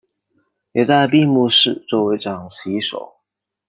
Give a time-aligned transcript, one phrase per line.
[0.71, 3.17] 也在闭幕式作为掌旗手。